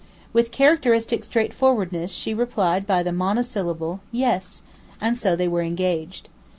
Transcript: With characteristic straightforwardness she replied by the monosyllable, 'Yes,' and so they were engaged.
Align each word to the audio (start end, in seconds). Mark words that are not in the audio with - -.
With 0.33 0.49
characteristic 0.51 1.23
straightforwardness 1.23 2.09
she 2.11 2.33
replied 2.33 2.87
by 2.87 3.03
the 3.03 3.11
monosyllable, 3.11 3.99
'Yes,' 4.11 4.63
and 4.99 5.15
so 5.15 5.35
they 5.35 5.47
were 5.47 5.61
engaged. 5.61 6.27